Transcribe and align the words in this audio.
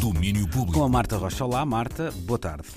Domínio 0.00 0.46
Público. 0.48 0.78
Com 0.78 0.84
a 0.84 0.88
Marta 0.88 1.16
Rocha. 1.16 1.44
Olá, 1.44 1.64
Marta, 1.66 2.12
boa 2.18 2.38
tarde. 2.38 2.68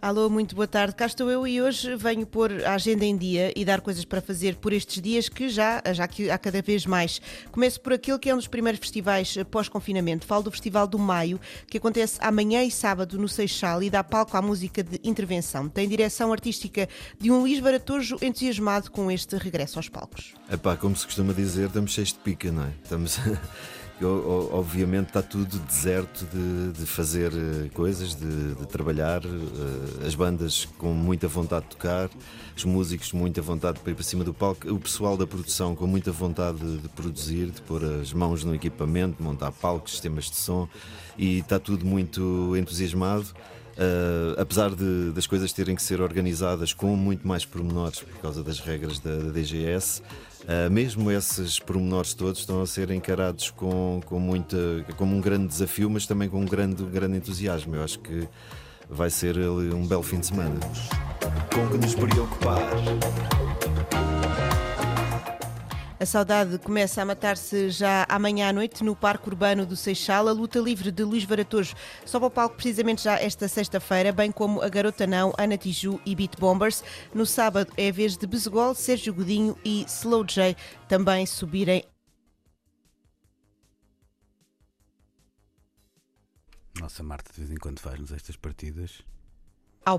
Alô, 0.00 0.30
muito 0.30 0.54
boa 0.54 0.68
tarde. 0.68 0.94
Cá 0.94 1.06
estou 1.06 1.28
eu 1.28 1.44
e 1.44 1.60
hoje 1.60 1.96
venho 1.96 2.24
pôr 2.24 2.64
a 2.64 2.74
agenda 2.74 3.04
em 3.04 3.16
dia 3.16 3.52
e 3.56 3.64
dar 3.64 3.80
coisas 3.80 4.04
para 4.04 4.20
fazer 4.20 4.54
por 4.54 4.72
estes 4.72 5.02
dias 5.02 5.28
que 5.28 5.48
já, 5.48 5.82
já 5.92 6.06
que 6.06 6.30
há 6.30 6.38
cada 6.38 6.62
vez 6.62 6.86
mais. 6.86 7.20
Começo 7.50 7.80
por 7.80 7.92
aquele 7.92 8.16
que 8.20 8.30
é 8.30 8.34
um 8.34 8.36
dos 8.36 8.46
primeiros 8.46 8.78
festivais 8.78 9.36
pós-confinamento. 9.50 10.24
Falo 10.24 10.44
do 10.44 10.52
Festival 10.52 10.86
do 10.86 11.00
Maio, 11.00 11.40
que 11.66 11.78
acontece 11.78 12.16
amanhã 12.22 12.62
e 12.62 12.70
sábado 12.70 13.18
no 13.18 13.28
Seixal 13.28 13.82
e 13.82 13.90
dá 13.90 14.04
palco 14.04 14.36
à 14.36 14.40
música 14.40 14.84
de 14.84 15.00
intervenção. 15.02 15.68
Tem 15.68 15.88
direção 15.88 16.32
artística 16.32 16.88
de 17.18 17.32
um 17.32 17.40
Luís 17.40 17.58
Baratojo 17.58 18.16
entusiasmado 18.22 18.92
com 18.92 19.10
este 19.10 19.36
regresso 19.36 19.80
aos 19.80 19.88
palcos. 19.88 20.34
Epá, 20.48 20.76
como 20.76 20.94
se 20.94 21.04
costuma 21.04 21.32
dizer, 21.32 21.66
estamos 21.66 21.90
cheios 21.90 22.12
de 22.12 22.20
pica, 22.20 22.52
não 22.52 22.62
é? 22.62 22.72
Estamos... 22.84 23.18
obviamente 24.04 25.08
está 25.08 25.22
tudo 25.22 25.58
deserto 25.58 26.24
de, 26.26 26.72
de 26.72 26.86
fazer 26.86 27.32
eh, 27.32 27.68
coisas, 27.74 28.14
de, 28.14 28.54
de, 28.54 28.66
trabalhar, 28.66 29.22
eh, 29.24 30.06
as 30.06 30.14
bandas 30.14 30.66
com 30.78 30.92
muita 30.92 31.26
vontade 31.26 31.64
de 31.64 31.70
tocar, 31.70 32.08
os 32.56 32.64
músicos 32.64 33.10
com 33.10 33.18
muita 33.18 33.42
vontade 33.42 33.80
para 33.80 33.90
ir 33.90 33.94
para 33.94 34.04
cima 34.04 34.22
do 34.22 34.32
palco, 34.32 34.70
o 34.72 34.78
pessoal 34.78 35.16
da 35.16 35.26
produção 35.26 35.74
com 35.74 35.86
muita 35.86 36.12
vontade 36.12 36.58
de, 36.58 36.78
de 36.78 36.88
produzir, 36.88 37.46
de 37.46 37.60
pôr 37.62 37.84
as 37.84 38.12
mãos 38.12 38.44
no 38.44 38.54
equipamento, 38.54 39.22
montar 39.22 39.50
palcos, 39.52 39.92
sistemas 39.92 40.30
de 40.30 40.36
som 40.36 40.68
e 41.16 41.38
está 41.38 41.58
tudo 41.58 41.84
muito 41.84 42.54
entusiasmado. 42.56 43.26
Uh, 43.78 44.34
apesar 44.40 44.74
de, 44.74 45.12
das 45.12 45.24
coisas 45.24 45.52
terem 45.52 45.76
que 45.76 45.82
ser 45.82 46.00
organizadas 46.00 46.72
com 46.72 46.96
muito 46.96 47.28
mais 47.28 47.44
pormenores 47.44 48.00
por 48.00 48.20
causa 48.20 48.42
das 48.42 48.58
regras 48.58 48.98
da, 48.98 49.14
da 49.14 49.30
DGS, 49.30 50.02
uh, 50.42 50.68
mesmo 50.68 51.12
esses 51.12 51.60
pormenores 51.60 52.12
todos 52.12 52.40
estão 52.40 52.60
a 52.60 52.66
ser 52.66 52.90
encarados 52.90 53.52
com, 53.52 54.00
com 54.04 54.18
muita, 54.18 54.56
como 54.96 55.14
um 55.14 55.20
grande 55.20 55.46
desafio, 55.46 55.88
mas 55.88 56.08
também 56.08 56.28
com 56.28 56.40
um 56.40 56.44
grande, 56.44 56.82
grande 56.82 57.18
entusiasmo. 57.18 57.76
Eu 57.76 57.84
acho 57.84 58.00
que 58.00 58.26
vai 58.90 59.10
ser 59.10 59.38
um 59.38 59.86
belo 59.86 60.02
fim 60.02 60.18
de 60.18 60.26
semana. 60.26 60.58
Com 61.54 61.68
que 61.68 61.78
nos 61.78 61.94
preocupar. 61.94 62.58
A 66.00 66.06
saudade 66.06 66.58
começa 66.58 67.02
a 67.02 67.04
matar-se 67.04 67.70
já 67.70 68.06
amanhã 68.08 68.50
à 68.50 68.52
noite 68.52 68.84
no 68.84 68.94
Parque 68.94 69.28
Urbano 69.28 69.66
do 69.66 69.74
Seixal. 69.74 70.28
A 70.28 70.32
luta 70.32 70.60
livre 70.60 70.92
de 70.92 71.02
Luís 71.02 71.24
Varatojo 71.24 71.74
sobe 72.06 72.24
ao 72.24 72.30
palco 72.30 72.54
precisamente 72.54 73.02
já 73.02 73.20
esta 73.20 73.48
sexta-feira, 73.48 74.12
bem 74.12 74.30
como 74.30 74.62
a 74.62 74.68
Garota 74.68 75.08
Não, 75.08 75.34
Ana 75.36 75.58
Tiju 75.58 76.00
e 76.06 76.14
Beat 76.14 76.38
Bombers. 76.38 76.84
No 77.12 77.26
sábado 77.26 77.72
é 77.76 77.88
a 77.88 77.92
vez 77.92 78.16
de 78.16 78.28
Bezegol, 78.28 78.76
Sérgio 78.76 79.12
Godinho 79.12 79.58
e 79.64 79.84
Slow 79.88 80.24
J 80.24 80.56
também 80.86 81.26
subirem 81.26 81.84
Nossa, 86.78 87.02
Marta, 87.02 87.32
de 87.32 87.40
vez 87.40 87.50
em 87.50 87.56
quando 87.56 87.80
faz-nos 87.80 88.12
estas 88.12 88.36
partidas. 88.36 89.02
Ao 89.84 89.98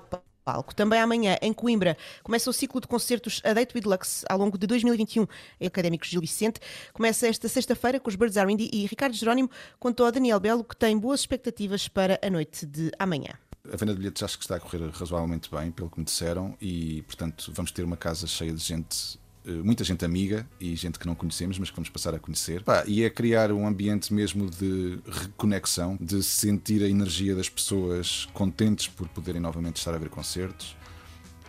palco. 0.50 0.74
Também 0.74 1.00
amanhã, 1.00 1.38
em 1.42 1.54
Coimbra, 1.54 1.96
começa 2.24 2.50
o 2.50 2.54
ciclo 2.54 2.82
de 2.82 2.88
concertos 2.88 3.40
A 3.44 3.54
Date 3.54 3.78
with 3.78 3.84
Lux 3.86 4.26
ao 4.28 4.38
longo 4.40 4.58
de 4.58 4.66
2021 4.66 5.28
em 5.62 5.68
Académicos 5.68 6.10
Gil 6.10 6.22
Vicente. 6.22 6.60
Começa 6.92 7.28
esta 7.28 7.48
sexta-feira 7.48 8.00
com 8.00 8.10
os 8.10 8.16
Birds 8.16 8.36
Are 8.36 8.52
Indie 8.52 8.70
e 8.74 8.88
Ricardo 8.88 9.14
Jerónimo 9.14 9.50
contou 9.80 10.08
a 10.08 10.12
Daniel 10.12 10.40
Belo 10.40 10.64
que 10.64 10.76
tem 10.76 10.98
boas 10.98 11.20
expectativas 11.20 11.88
para 11.88 12.20
a 12.24 12.30
noite 12.32 12.66
de 12.66 12.92
amanhã. 12.98 13.34
A 13.72 13.76
venda 13.76 13.94
de 13.94 14.00
bilhetes 14.00 14.24
acho 14.24 14.38
que 14.38 14.44
está 14.44 14.56
a 14.56 14.60
correr 14.60 14.90
razoavelmente 14.90 15.52
bem, 15.52 15.70
pelo 15.70 15.90
que 15.90 16.00
me 16.00 16.06
disseram, 16.06 16.58
e 16.60 17.04
portanto 17.04 17.52
vamos 17.54 17.72
ter 17.72 17.84
uma 17.84 17.98
casa 17.98 18.26
cheia 18.26 18.52
de 18.52 18.64
gente 18.64 19.20
muita 19.46 19.84
gente 19.84 20.04
amiga 20.06 20.48
e 20.60 20.76
gente 20.76 21.00
que 21.00 21.08
não 21.08 21.16
conhecemos, 21.16 21.58
mas 21.58 21.70
que 21.70 21.76
vamos 21.76 21.90
passar 21.90 22.14
a 22.14 22.20
conhecer. 22.20 22.64
Pá, 22.64 22.84
e 22.86 23.04
é 23.04 23.10
criar 23.10 23.52
um 23.52 23.68
ambiente 23.68 24.14
mesmo 24.14 24.50
de 24.50 25.00
reconexão, 25.08 25.98
de 26.00 26.22
sentir 26.22 26.84
a 26.84 26.90
energia 26.90 27.36
das 27.36 27.50
pessoas 27.50 28.28
contentes 28.34 28.88
por 28.88 29.08
poderem 29.10 29.42
novamente 29.42 29.78
estar 29.78 29.94
a 29.94 29.98
ver 29.98 30.10
concertos. 30.10 30.76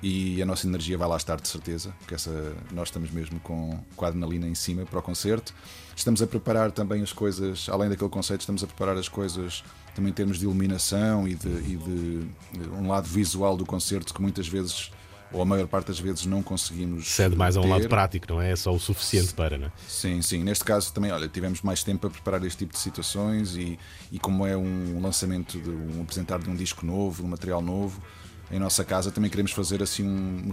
E 0.03 0.41
a 0.41 0.47
nossa 0.47 0.67
energia 0.67 0.97
vai 0.97 1.07
lá 1.07 1.17
estar 1.17 1.39
de 1.39 1.47
certeza, 1.47 1.95
porque 1.99 2.15
essa, 2.15 2.57
nós 2.73 2.89
estamos 2.89 3.11
mesmo 3.11 3.39
com, 3.41 3.79
com 3.95 4.05
a 4.07 4.09
adrenalina 4.09 4.49
em 4.49 4.55
cima 4.55 4.87
para 4.87 4.99
o 4.99 5.03
concerto. 5.03 5.55
Estamos 5.95 6.23
a 6.23 6.27
preparar 6.27 6.73
também 6.73 7.03
as 7.03 7.13
coisas, 7.13 7.69
além 7.69 7.91
daquele 7.91 8.09
conceito, 8.09 8.41
estamos 8.41 8.65
a 8.65 8.67
preparar 8.67 8.97
as 8.97 9.09
coisas 9.09 9.63
também 9.95 10.11
em 10.11 10.15
termos 10.15 10.39
de 10.39 10.47
iluminação 10.47 11.29
e 11.29 11.35
de, 11.35 11.49
e 11.49 11.77
de 11.77 12.71
um 12.73 12.89
lado 12.89 13.07
visual 13.07 13.59
do 13.59 13.67
concerto 13.67 14.15
que 14.15 14.23
muitas 14.23 14.49
vezes 14.49 14.91
ou 15.33 15.43
a 15.43 15.45
maior 15.45 15.67
parte 15.67 15.89
das 15.89 16.01
vezes 16.01 16.27
não 16.27 16.43
conseguimos. 16.43 17.09
Cede 17.09 17.37
mais 17.37 17.57
a 17.57 17.61
um 17.61 17.63
ter. 17.65 17.69
lado 17.69 17.89
prático, 17.89 18.27
não 18.29 18.43
é? 18.43 18.53
É 18.53 18.57
só 18.57 18.73
o 18.73 18.79
suficiente 18.79 19.33
para, 19.35 19.57
não 19.57 19.67
é? 19.67 19.73
Sim, 19.87 20.21
sim. 20.23 20.43
Neste 20.43 20.65
caso 20.65 20.93
também, 20.93 21.13
olha, 21.13 21.29
tivemos 21.29 21.63
mais 21.63 21.83
tempo 21.83 22.01
para 22.01 22.11
preparar 22.11 22.45
este 22.45 22.59
tipo 22.59 22.73
de 22.73 22.79
situações 22.79 23.57
e, 23.57 23.79
e 24.11 24.19
como 24.19 24.47
é 24.47 24.57
um 24.57 25.01
lançamento, 25.01 25.59
de 25.61 25.71
um 25.71 26.03
apresentar 26.03 26.39
de 26.39 26.51
um 26.51 26.57
disco 26.57 26.85
novo, 26.85 27.23
de 27.23 27.27
um 27.27 27.31
material 27.31 27.63
novo, 27.63 28.03
em 28.51 28.59
nossa 28.59 28.85
casa 28.85 29.11
também 29.13 29.31
queremos 29.31 29.53
fazer 29.53 29.83
assim 29.83 30.05
um. 30.05 30.51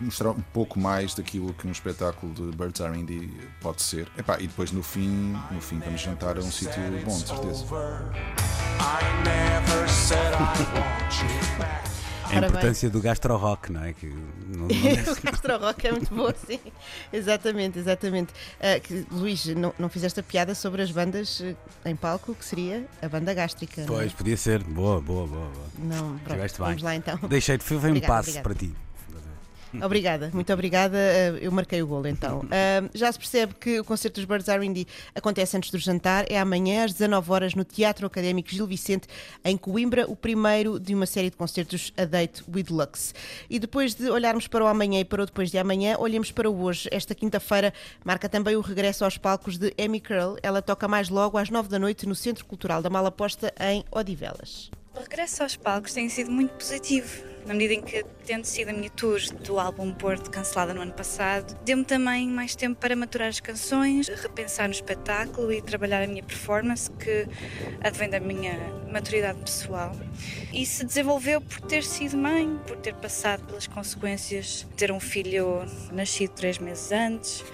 mostrar 0.00 0.30
um 0.30 0.40
pouco 0.40 0.80
mais 0.80 1.14
daquilo 1.14 1.52
que 1.52 1.66
um 1.66 1.70
espetáculo 1.70 2.32
de 2.32 2.56
Birds 2.56 2.80
Are 2.80 2.98
Indie 2.98 3.30
pode 3.60 3.82
ser. 3.82 4.08
Epá, 4.16 4.38
e 4.40 4.46
depois 4.46 4.72
no 4.72 4.82
fim, 4.82 5.36
no 5.50 5.60
fim 5.60 5.78
vamos 5.80 6.00
jantar 6.00 6.38
a 6.38 6.40
um 6.40 6.50
sítio 6.50 6.82
bom, 7.04 7.18
de 7.18 7.28
certeza. 7.28 7.66
A 12.34 12.46
importância 12.46 12.90
do 12.90 13.00
gastro-rock, 13.00 13.72
não 13.72 13.84
é? 13.84 13.92
Que 13.92 14.06
não, 14.06 14.66
não 14.66 14.66
o 15.12 15.22
gastro-rock 15.22 15.86
é 15.86 15.92
muito 15.92 16.14
bom, 16.14 16.32
sim. 16.46 16.60
Exatamente, 17.12 17.78
exatamente. 17.78 18.32
Uh, 18.32 18.80
que, 18.82 19.06
Luís, 19.10 19.46
não, 19.46 19.74
não 19.78 19.88
fizeste 19.88 20.20
a 20.20 20.22
piada 20.22 20.54
sobre 20.54 20.82
as 20.82 20.90
bandas 20.90 21.40
uh, 21.40 21.56
em 21.84 21.96
palco, 21.96 22.34
que 22.34 22.44
seria 22.44 22.84
a 23.00 23.08
banda 23.08 23.32
gástrica. 23.34 23.84
Pois, 23.86 24.12
é? 24.12 24.14
podia 24.14 24.36
ser. 24.36 24.62
Boa, 24.62 25.00
boa, 25.00 25.26
boa. 25.26 25.48
boa. 25.48 25.66
Não, 25.78 26.18
pronto, 26.18 26.54
vamos 26.58 26.82
lá 26.82 26.94
então. 26.94 27.18
Deixei-te, 27.28 27.64
foi 27.64 27.92
um 27.92 28.00
passo 28.00 28.40
para 28.40 28.54
ti. 28.54 28.74
Obrigada, 29.82 30.30
muito 30.32 30.52
obrigada. 30.52 30.96
Eh, 30.96 31.38
eu 31.42 31.52
marquei 31.52 31.82
o 31.82 31.86
golo 31.86 32.06
então. 32.06 32.40
Uh, 32.40 32.90
já 32.94 33.10
se 33.10 33.18
percebe 33.18 33.54
que 33.54 33.80
o 33.80 33.84
concerto 33.84 34.20
dos 34.20 34.24
Birds 34.24 34.48
Are 34.48 34.64
Indie 34.64 34.86
acontece 35.14 35.56
antes 35.56 35.70
do 35.70 35.78
jantar. 35.78 36.24
É 36.30 36.38
amanhã 36.38 36.84
às 36.84 36.92
19 36.92 37.32
horas 37.32 37.54
no 37.54 37.64
Teatro 37.64 38.06
Académico 38.06 38.50
Gil 38.50 38.66
Vicente, 38.66 39.08
em 39.44 39.56
Coimbra, 39.56 40.08
o 40.08 40.16
primeiro 40.16 40.78
de 40.78 40.94
uma 40.94 41.06
série 41.06 41.30
de 41.30 41.36
concertos 41.36 41.92
A 41.96 42.04
Date 42.04 42.44
with 42.52 42.66
Lux. 42.70 43.14
E 43.48 43.58
depois 43.58 43.94
de 43.94 44.08
olharmos 44.10 44.46
para 44.46 44.64
o 44.64 44.66
amanhã 44.66 45.00
e 45.00 45.04
para 45.04 45.22
o 45.22 45.26
depois 45.26 45.50
de 45.50 45.58
amanhã, 45.58 45.96
olhemos 45.98 46.30
para 46.30 46.50
o 46.50 46.62
hoje. 46.62 46.88
Esta 46.92 47.14
quinta-feira 47.14 47.72
marca 48.04 48.28
também 48.28 48.56
o 48.56 48.60
regresso 48.60 49.04
aos 49.04 49.18
palcos 49.18 49.58
de 49.58 49.74
Amy 49.82 50.00
Curl. 50.00 50.36
Ela 50.42 50.62
toca 50.62 50.86
mais 50.86 51.08
logo 51.08 51.38
às 51.38 51.50
9 51.50 51.68
da 51.68 51.78
noite 51.78 52.06
no 52.06 52.14
Centro 52.14 52.44
Cultural 52.44 52.82
da 52.82 52.90
Malaposta, 52.90 53.52
em 53.60 53.84
Odivelas. 53.90 54.70
O 54.94 55.00
regresso 55.00 55.42
aos 55.42 55.56
palcos 55.56 55.92
tem 55.92 56.08
sido 56.08 56.30
muito 56.30 56.52
positivo 56.54 57.33
na 57.46 57.52
medida 57.52 57.74
em 57.74 57.82
que, 57.82 58.04
tendo 58.24 58.44
sido 58.44 58.70
a 58.70 58.72
minha 58.72 58.90
tour 58.90 59.20
do 59.42 59.58
álbum 59.58 59.92
Porto 59.92 60.30
cancelada 60.30 60.72
no 60.72 60.80
ano 60.80 60.92
passado, 60.92 61.56
deu-me 61.64 61.84
também 61.84 62.26
mais 62.28 62.56
tempo 62.56 62.80
para 62.80 62.96
maturar 62.96 63.28
as 63.28 63.40
canções, 63.40 64.08
repensar 64.08 64.66
no 64.66 64.74
espetáculo 64.74 65.52
e 65.52 65.60
trabalhar 65.60 66.02
a 66.02 66.06
minha 66.06 66.22
performance, 66.22 66.90
que 66.90 67.26
advém 67.82 68.08
da 68.08 68.20
minha 68.20 68.58
maturidade 68.90 69.38
pessoal. 69.40 69.94
E 70.52 70.64
se 70.64 70.84
desenvolveu 70.84 71.40
por 71.40 71.60
ter 71.62 71.84
sido 71.84 72.16
mãe, 72.16 72.58
por 72.66 72.76
ter 72.78 72.94
passado 72.94 73.44
pelas 73.46 73.66
consequências 73.66 74.66
de 74.70 74.76
ter 74.76 74.90
um 74.90 75.00
filho 75.00 75.64
nascido 75.92 76.30
três 76.30 76.58
meses 76.58 76.90
antes. 76.92 77.44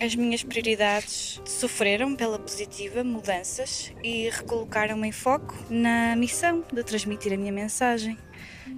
As 0.00 0.16
minhas 0.16 0.42
prioridades 0.42 1.40
sofreram 1.44 2.16
pela 2.16 2.36
positiva 2.36 3.04
mudanças 3.04 3.92
e 4.02 4.28
recolocaram-me 4.28 5.06
em 5.06 5.12
foco 5.12 5.54
na 5.70 6.16
missão 6.16 6.64
de 6.72 6.82
transmitir 6.82 7.32
a 7.32 7.36
minha 7.36 7.52
mensagem. 7.52 8.18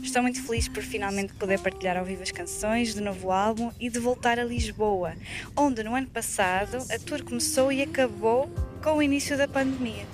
Estou 0.03 0.23
muito 0.23 0.43
feliz 0.43 0.69
por 0.69 0.83
finalmente 0.83 1.35
poder 1.35 1.59
partilhar 1.61 1.97
ao 1.97 2.05
vivo 2.05 2.23
as 2.23 2.31
canções 2.31 2.95
do 2.95 3.01
novo 3.01 3.31
álbum 3.31 3.71
e 3.79 3.89
de 3.89 3.99
voltar 3.99 4.39
a 4.39 4.45
Lisboa, 4.45 5.15
onde 5.57 5.83
no 5.83 5.95
ano 5.95 6.07
passado 6.09 6.79
a 6.91 6.99
tour 6.99 7.23
começou 7.23 7.73
e 7.73 7.83
acabou 7.83 8.51
com 8.83 8.97
o 8.97 9.03
início 9.03 9.37
da 9.37 9.49
pandemia. 9.49 10.07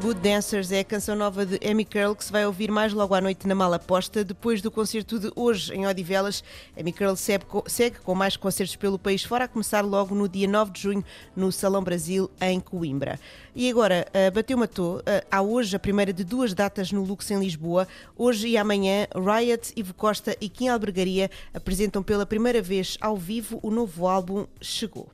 Good 0.00 0.20
Dancers 0.20 0.72
é 0.72 0.80
a 0.80 0.84
canção 0.84 1.14
nova 1.14 1.44
de 1.44 1.60
Amy 1.68 1.84
Curl 1.84 2.14
que 2.14 2.24
se 2.24 2.32
vai 2.32 2.46
ouvir 2.46 2.70
mais 2.70 2.90
logo 2.94 3.14
à 3.14 3.20
noite 3.20 3.46
na 3.46 3.54
Mala 3.54 3.78
Posta. 3.78 4.24
Depois 4.24 4.62
do 4.62 4.70
concerto 4.70 5.18
de 5.18 5.30
hoje 5.36 5.74
em 5.74 5.86
Odivelas, 5.86 6.42
Amy 6.74 6.90
Curl 6.90 7.14
segue 7.16 7.98
com 8.02 8.14
mais 8.14 8.34
concertos 8.34 8.74
pelo 8.76 8.98
país 8.98 9.22
fora, 9.22 9.44
a 9.44 9.48
começar 9.48 9.82
logo 9.82 10.14
no 10.14 10.26
dia 10.26 10.48
9 10.48 10.70
de 10.70 10.80
junho 10.80 11.04
no 11.36 11.52
Salão 11.52 11.84
Brasil, 11.84 12.30
em 12.40 12.58
Coimbra. 12.60 13.20
E 13.54 13.68
agora, 13.68 14.06
uh, 14.08 14.34
bateu 14.34 14.56
matou, 14.56 15.00
uh, 15.00 15.02
há 15.30 15.42
hoje 15.42 15.76
a 15.76 15.78
primeira 15.78 16.14
de 16.14 16.24
duas 16.24 16.54
datas 16.54 16.90
no 16.90 17.04
Lux 17.04 17.30
em 17.30 17.38
Lisboa. 17.38 17.86
Hoje 18.16 18.48
e 18.48 18.56
amanhã, 18.56 19.06
Riot, 19.14 19.70
Ivo 19.76 19.92
Costa 19.92 20.34
e 20.40 20.48
Kim 20.48 20.68
Albergaria 20.68 21.30
apresentam 21.52 22.02
pela 22.02 22.24
primeira 22.24 22.62
vez 22.62 22.96
ao 23.02 23.18
vivo 23.18 23.60
o 23.62 23.70
novo 23.70 24.08
álbum 24.08 24.46
Chegou. 24.62 25.10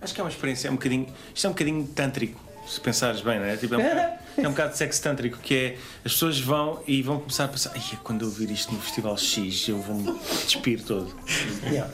Acho 0.00 0.12
que 0.12 0.20
é 0.20 0.24
uma 0.24 0.30
experiência, 0.30 0.66
é 0.66 0.70
um 0.72 0.74
bocadinho, 0.74 1.06
isto 1.32 1.46
é 1.46 1.50
um 1.50 1.52
bocadinho 1.52 1.86
tântrico 1.86 2.47
se 2.68 2.80
pensares 2.80 3.20
bem, 3.20 3.38
não 3.38 3.46
é? 3.46 3.56
Tipo, 3.56 3.74
é, 3.76 4.18
é 4.36 4.46
um 4.46 4.50
bocado 4.50 4.76
sextântrico, 4.76 5.38
que 5.38 5.54
é 5.54 5.76
as 6.04 6.12
pessoas 6.12 6.38
vão 6.38 6.82
e 6.86 7.02
vão 7.02 7.18
começar 7.18 7.44
a 7.44 7.48
pensar, 7.48 7.72
"Ai, 7.74 7.82
quando 8.04 8.22
eu 8.22 8.28
ouvir 8.28 8.50
isto 8.50 8.72
no 8.72 8.80
Festival 8.80 9.16
X, 9.16 9.68
eu 9.68 9.80
vou-me 9.80 10.18
despir 10.44 10.82
todo. 10.82 11.12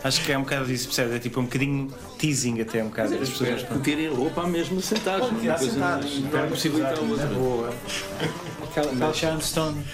Acho 0.02 0.22
que 0.24 0.32
é 0.32 0.38
um 0.38 0.42
bocado 0.42 0.66
disso, 0.66 0.86
percebes? 0.86 1.14
É 1.14 1.18
tipo 1.18 1.40
um 1.40 1.44
bocadinho 1.44 1.92
teasing 2.18 2.60
até 2.60 2.82
um 2.82 2.88
bocado 2.88 3.10
das 3.18 3.28
pessoas. 3.30 3.50
Espero 3.62 3.80
que 3.80 3.90
tirem 3.90 4.08
roupa 4.14 4.46
mesmo 4.46 4.80
sentados. 4.80 5.30
não 5.32 5.38
é 5.38 5.42
mais- 5.78 6.60
Não 6.80 6.86
é 6.86 6.90
outra. 7.12 7.26
boa. 7.38 7.74
Aquela, 8.70 8.92
Sharon 9.14 9.40
Stone. 9.40 9.84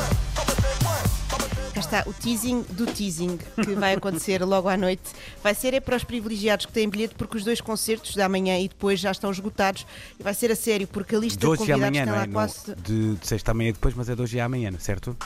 Cá 0.00 0.31
está 1.82 2.02
o 2.06 2.12
teasing 2.12 2.62
do 2.70 2.86
teasing 2.86 3.36
que 3.62 3.74
vai 3.74 3.94
acontecer 3.94 4.42
logo 4.44 4.68
à 4.68 4.76
noite. 4.76 5.02
Vai 5.42 5.54
ser 5.54 5.74
é 5.74 5.80
para 5.80 5.96
os 5.96 6.04
privilegiados 6.04 6.66
que 6.66 6.72
têm 6.72 6.88
bilhete, 6.88 7.14
porque 7.14 7.36
os 7.36 7.44
dois 7.44 7.60
concertos 7.60 8.14
da 8.16 8.28
manhã 8.28 8.58
e 8.58 8.68
depois 8.68 8.98
já 9.00 9.10
estão 9.10 9.30
esgotados. 9.30 9.86
E 10.18 10.22
vai 10.22 10.34
ser 10.34 10.50
a 10.50 10.56
sério, 10.56 10.86
porque 10.86 11.14
a 11.14 11.18
lista 11.18 11.38
De 11.40 11.46
convidados 11.46 11.82
amanhã, 11.84 12.04
tem 12.04 12.12
lá 12.12 12.22
é? 12.22 12.26
Quase. 12.28 12.74
de, 12.76 13.14
de 13.16 13.26
sexta 13.26 13.50
à 13.50 13.54
manhã 13.54 13.72
depois, 13.72 13.94
mas 13.94 14.08
é 14.08 14.14
de 14.14 14.22
hoje 14.22 14.36
e 14.36 14.40
amanhã, 14.40 14.72
certo? 14.78 15.16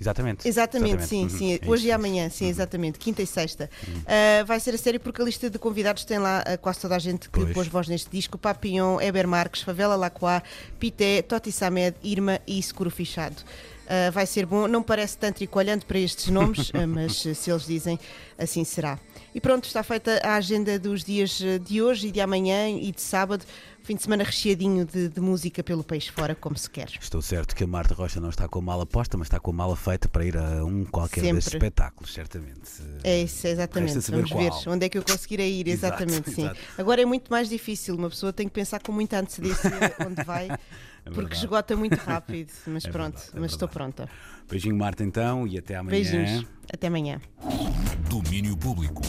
Exatamente. 0.00 0.48
Exatamente, 0.48 1.06
sim, 1.06 1.22
Uhum, 1.22 1.28
sim. 1.28 1.52
é 1.54 1.60
Hoje 1.64 1.82
isso, 1.82 1.86
e 1.86 1.90
é 1.90 1.94
amanhã, 1.94 2.28
sim, 2.28 2.48
exatamente. 2.48 2.98
Quinta 2.98 3.22
e 3.22 3.26
sexta. 3.26 3.70
Uh, 3.88 4.44
vai 4.44 4.58
ser 4.58 4.74
a 4.74 4.78
sério 4.78 4.98
porque 4.98 5.22
a 5.22 5.24
lista 5.24 5.48
de 5.48 5.60
convidados 5.60 6.04
tem 6.04 6.18
lá 6.18 6.42
uh, 6.42 6.58
quase 6.58 6.80
toda 6.80 6.96
a 6.96 6.98
gente 6.98 7.30
que 7.30 7.38
Pois. 7.38 7.52
pôs 7.52 7.68
voz 7.68 7.86
neste 7.86 8.10
disco: 8.10 8.36
Papillon, 8.36 9.00
Eber 9.00 9.28
Marques, 9.28 9.62
Favela 9.62 9.94
Lacroix, 9.94 10.42
Pité, 10.80 11.22
Toti 11.22 11.52
Samed, 11.52 11.94
Irma 12.02 12.40
e 12.48 12.60
Seguro 12.60 12.90
Fichado. 12.90 13.36
Uh, 13.92 14.10
vai 14.10 14.24
ser 14.24 14.46
bom, 14.46 14.66
não 14.66 14.82
parece 14.82 15.18
tântrico 15.18 15.58
olhando 15.58 15.84
para 15.84 15.98
estes 15.98 16.28
nomes, 16.28 16.70
uh, 16.70 16.88
mas 16.88 17.22
uh, 17.26 17.34
se 17.34 17.50
eles 17.50 17.66
dizem, 17.66 18.00
assim 18.38 18.64
será. 18.64 18.98
E 19.34 19.40
pronto, 19.40 19.66
está 19.66 19.82
feita 19.82 20.18
a 20.24 20.36
agenda 20.36 20.78
dos 20.78 21.04
dias 21.04 21.42
de 21.62 21.82
hoje 21.82 22.08
e 22.08 22.10
de 22.10 22.18
amanhã 22.18 22.70
e 22.70 22.90
de 22.90 23.02
sábado. 23.02 23.44
Fim 23.82 23.96
de 23.96 24.02
semana 24.04 24.22
recheadinho 24.22 24.86
de, 24.86 25.08
de 25.08 25.20
música 25.20 25.62
pelo 25.62 25.82
país 25.82 26.06
fora, 26.06 26.36
como 26.36 26.56
se 26.56 26.70
quer. 26.70 26.88
Estou 27.00 27.20
certo 27.20 27.54
que 27.54 27.64
a 27.64 27.66
Marta 27.66 27.94
Rocha 27.94 28.20
não 28.20 28.30
está 28.30 28.46
com 28.46 28.60
a 28.60 28.62
mala 28.62 28.86
posta, 28.86 29.18
mas 29.18 29.26
está 29.26 29.40
com 29.40 29.50
a 29.50 29.54
mala 29.54 29.74
feita 29.74 30.08
para 30.08 30.24
ir 30.24 30.36
a 30.36 30.64
um 30.64 30.84
qualquer 30.84 31.20
desses 31.22 31.44
Sempre. 31.44 31.58
espetáculos, 31.58 32.12
certamente. 32.14 32.70
É 33.02 33.22
isso, 33.22 33.44
exatamente. 33.44 33.98
Vamos 34.10 34.30
ver 34.30 34.50
qual. 34.50 34.62
onde 34.68 34.86
é 34.86 34.88
que 34.88 34.96
eu 34.96 35.02
conseguirei 35.02 35.52
ir, 35.60 35.66
Exato, 35.68 36.04
exatamente, 36.04 36.30
sim. 36.30 36.42
exato. 36.42 36.60
Agora 36.78 37.02
é 37.02 37.04
muito 37.04 37.28
mais 37.28 37.48
difícil, 37.48 37.96
uma 37.96 38.08
pessoa 38.08 38.32
tem 38.32 38.46
que 38.46 38.54
pensar 38.54 38.80
com 38.80 38.92
muita 38.92 39.18
antecedência 39.18 39.70
onde 40.06 40.22
vai, 40.22 40.48
porque 41.10 41.20
verdade. 41.20 41.36
esgota 41.44 41.76
muito 41.76 41.96
rápido. 42.00 42.52
Mas 42.66 42.84
É 42.84 42.90
pronto, 42.90 43.14
verdade, 43.16 43.36
é 43.36 43.40
mas 43.40 43.52
estou 43.52 43.68
pronta. 43.68 44.08
Beijinho, 44.48 44.76
Marta, 44.76 45.02
então, 45.04 45.46
e 45.46 45.58
até 45.58 45.76
amanhã. 45.76 45.90
Beijinhos, 45.90 46.46
até 46.72 46.86
amanhã. 46.88 47.20
Domínio 48.08 48.56
público. 48.56 49.02